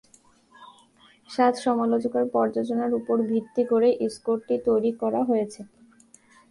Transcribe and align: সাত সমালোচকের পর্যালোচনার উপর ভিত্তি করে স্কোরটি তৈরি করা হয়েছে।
সাত 1.29 1.53
সমালোচকের 1.65 2.25
পর্যালোচনার 2.35 2.91
উপর 2.99 3.15
ভিত্তি 3.31 3.63
করে 3.71 3.87
স্কোরটি 4.13 4.55
তৈরি 4.67 4.91
করা 5.01 5.21
হয়েছে। 5.29 5.61